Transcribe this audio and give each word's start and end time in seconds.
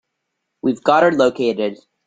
We've 0.63 0.81
got 0.81 1.03
her 1.03 1.11
located. 1.11 1.77